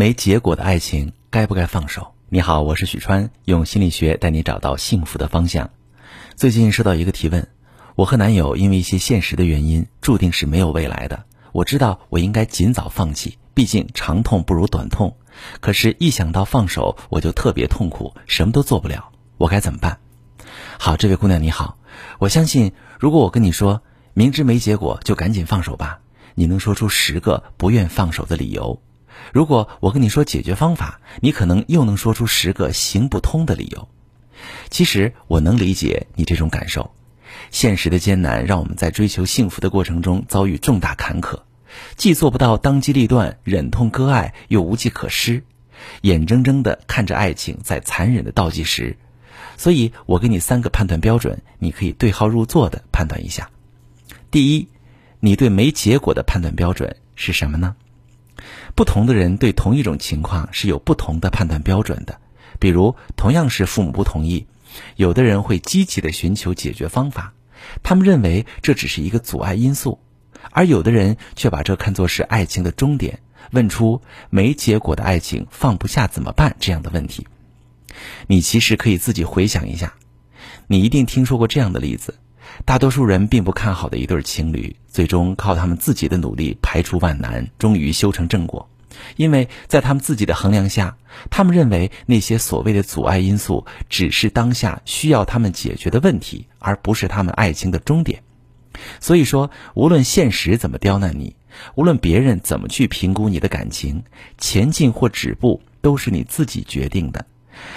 [0.00, 2.14] 没结果的爱情该不该放手？
[2.30, 5.68] 你好，我是许川，用心理学带你找到幸福的方向。
[6.36, 7.46] 最近收到一个提问，
[7.96, 11.24] 我和男友因为一些现实的原因，注定是没有未来的。
[11.52, 15.18] 我知道我应该尽早放弃，毕竟长痛不如短痛。
[15.60, 19.12] 可是，一想到放手，我就特别痛苦，什么都做不了。
[19.36, 19.98] 我该怎么办？
[20.78, 21.76] 好，这位姑娘你好，
[22.18, 23.82] 我相信，如果我跟你说
[24.14, 26.00] 明知没结果就赶紧放手吧，
[26.36, 28.80] 你能说出十个不愿放手的理由。
[29.32, 33.88] 如果我跟你说解决方法，你可能又能说出十个行不通的理由。
[34.70, 36.92] 其实我能理解你这种感受，
[37.50, 41.40] 现实的艰难让我们在追求幸福的过程中遭遇重大坎坷，
[41.96, 45.44] 既做不到当机立断忍痛割爱，又无计可施，
[46.02, 48.96] 眼睁睁地看着爱情在残忍的倒计时。
[49.56, 53.50] 所以我给你三个判断标准，你可以对号入座的判断一下。
[54.30, 54.68] 第一，
[55.18, 57.76] 你对没结果的判断标准是什么呢？
[58.80, 62.18] 不同的人对同一种情况是有不同的判断标准的。
[62.58, 64.46] 比如，同样是父母不同意，
[64.96, 67.34] 有的人会积极的寻求解决方法，
[67.82, 69.98] 他们认为这只是一个阻碍因素；
[70.50, 73.18] 而有的人却把这看作是爱情的终点，
[73.50, 74.00] 问出
[74.30, 77.26] 没结果的爱情放不下怎么办这样的问题。
[78.28, 79.92] 你其实可以自己回想一下，
[80.68, 82.14] 你一定听说过这样的例子。
[82.64, 88.68] 大多数人并不看好的一对情侣，最终靠他们自己的努力排除万难，终于修成正果。
[89.16, 90.96] 因为在他们自己的衡量下，
[91.30, 98.22] 他们认为那些所谓的阻碍因素只是当下需要他们解决的问题，而不是他们爱情的终点。
[98.98, 101.36] 所以说，无论现实怎么刁难你，
[101.76, 104.02] 无论别人怎么去评估你的感情，
[104.38, 107.26] 前进或止步都是你自己决定的。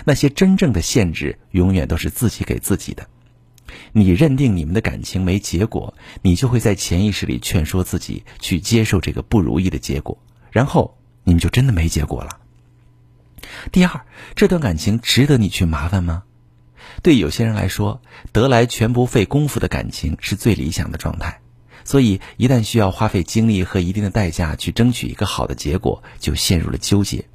[0.06, 3.08] 那些真正的限制，永远都是自己给自己的。
[3.92, 10.18] 你认定你们的感情没结果，你就会在潜意识里劝说自己去接受这个不如意的结果，
[10.52, 12.40] 然后你们就真的没结果了。
[13.72, 14.02] 第二，
[14.36, 16.24] 这段感情值得你去麻烦吗？
[17.02, 18.02] 对有些人来说，
[18.32, 21.40] 得来全不费功夫的感情是最理想的状态，
[21.84, 27.26] 所以一旦需要花费精力和一定的代价去争取一个好的结果，就陷入了纠结。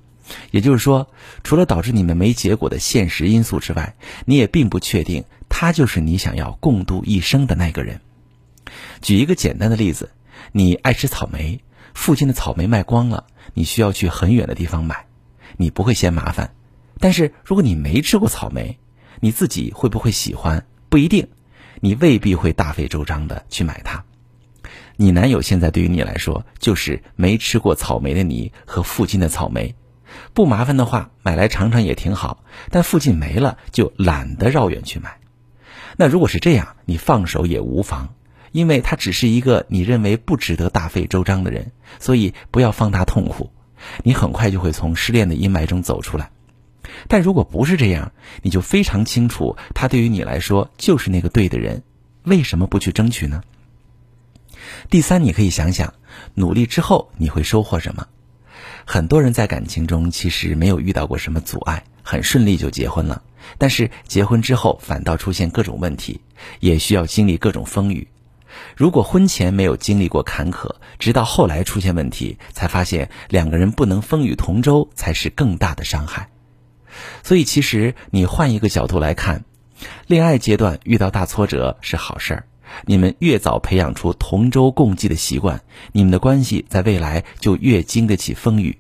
[0.50, 1.10] 也就是说，
[1.43, 3.97] 除了导致你们没结果的现实因素之外，
[4.27, 5.25] 你也并不确定。
[5.60, 8.00] 他就是你想要共度一生的那个人。
[9.02, 10.12] 举一个简单的例子，
[10.52, 11.64] 你爱吃草莓，
[11.94, 15.06] 附近的草莓卖光了，你需要去很远的地方买，
[15.56, 16.54] 你不会嫌麻烦。
[17.00, 18.78] 但是如果你没吃过草莓，
[19.18, 20.64] 你自己会不会喜欢？
[20.88, 21.26] 不一定，
[21.80, 24.04] 你未必会大费周章的去买它。
[24.94, 29.74] 你男友现在对于你来说，就是没吃过草莓的你和附近的草莓。
[30.32, 32.44] 不麻烦的话，买来尝尝也挺好。
[32.70, 35.18] 但附近没了，就懒得绕远去买。
[36.00, 38.14] 那如果是这样，你放手也无妨，
[38.53, 43.50] 因为他只是一个你认为不值得大费周章的人，所以不要放大痛苦，
[44.04, 46.31] 你很快就会从失恋的阴霾中走出来。
[47.09, 51.82] 但如果不是这样，你就非常清楚，他对于你来说就是那个对的人，
[52.22, 53.42] 为什么不去争取呢？
[54.88, 55.94] 第三，你可以想想，
[56.34, 58.06] 努力之后你会收获什么？
[58.84, 63.25] 很多人在感情中其实没有遇到过什么阻碍，很顺利就结婚了。
[63.59, 66.21] 但是结婚之后反倒出现各种问题，
[66.60, 68.09] 也需要经历各种风雨。
[68.76, 76.31] 如果婚前没有经历过坎坷，直到后来出现问题，才发现两个人不能风雨同舟，才是更大的伤害。
[77.22, 79.44] 所以，其实你换一个角度来看，
[80.06, 82.44] 恋爱阶段遇到大挫折是好事儿。
[82.84, 85.62] 你们越早培养出同舟共济的习惯，
[85.93, 88.78] 你们的关系在未来就越经得起风雨。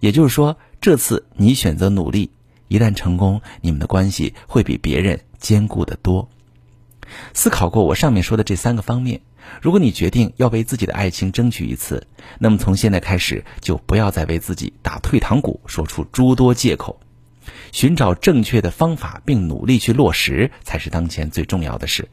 [0.00, 2.32] 也就是说，这次你选择努力。
[2.68, 6.28] 一旦成功，你们的关系会比别人坚固的多。
[7.32, 9.20] 思考过我上面说的这三个方面，
[9.62, 12.06] 如果你决定要为自己的爱情争取一次，
[12.38, 16.98] 那么从现在开始就不要再为自己打退堂鼓，说出诸多借口，
[17.70, 22.08] 寻找正确的方法并努力去落实，才是当前最重要的事。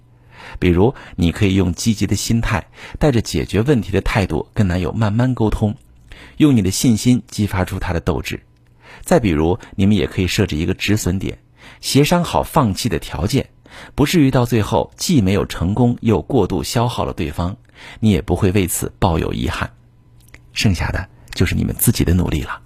[0.60, 2.68] 比如，你可以用积极的心态，
[3.00, 5.76] 带着解决问题的态度跟男友慢慢沟通，
[6.38, 8.42] 用你的信心激发出他的斗志。
[9.02, 11.40] 再比如，你们也可以设置一个止损点，
[11.82, 13.50] 协商好放弃的条件，
[13.96, 17.58] 不至于到最后既没有成功，又过度消耗了对方，
[18.00, 19.72] 你也不会为此抱有遗憾。
[20.54, 22.62] 剩下的就是你们自己的努力了。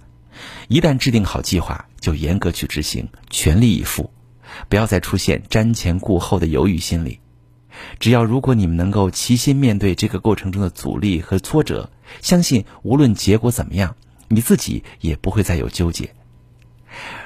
[0.68, 4.10] 一旦制定好计划，就严格去执行，全力以赴，
[4.68, 7.20] 不要再出现瞻前顾后的犹豫心理。
[7.98, 11.90] 只要如果你们能够齐心面对这个过程中的阻力和挫折，
[12.20, 13.96] 相信无论结果怎么样，
[14.28, 16.12] 你自己也不会再有纠结。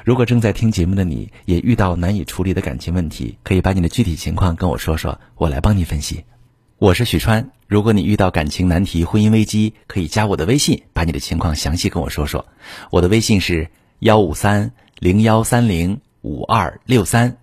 [0.05, 6.25] 如果正在听节目的你也遇到难以处理的感情问题，可以把你的具体情况跟我说说，我来帮你分析。
[6.79, 7.51] 我是许川。
[7.69, 12.45] 如果你遇到感情难题、婚姻危机，可以加我的微信，把你的情况详细跟我说说。
[12.91, 13.69] 我的微信是
[14.01, 17.39] 幺五三零幺三零五二六三，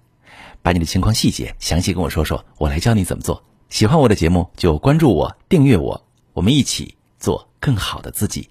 [0.62, 3.44] 把你的情况细节详细跟我说说，我来教你怎么做。
[3.70, 8.50] 喜欢我的节目就关注我、订阅我，我们一起做更好的自己。